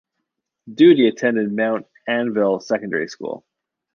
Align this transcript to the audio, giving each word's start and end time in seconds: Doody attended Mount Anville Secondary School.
Doody 0.73 1.07
attended 1.07 1.55
Mount 1.55 1.85
Anville 2.09 2.59
Secondary 2.59 3.07
School. 3.07 3.45